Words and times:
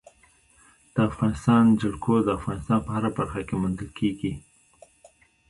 د 0.93 0.95
افغانستان 1.09 1.63
جلکو 1.81 2.13
د 2.23 2.27
افغانستان 2.39 2.79
په 2.85 2.89
هره 2.95 3.09
برخه 3.17 3.41
کې 3.47 3.55
موندل 3.61 3.89
کېږي. 3.99 4.33